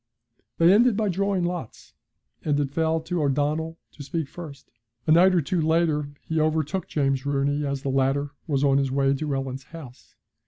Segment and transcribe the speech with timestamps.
[0.57, 1.93] They ended by drawing lots,
[2.43, 4.71] and it fell to O'Donnell to speak first.
[5.05, 8.89] A night or two later he overtook James Rooney as the latter was on his
[8.89, 10.15] way to Ellen's house.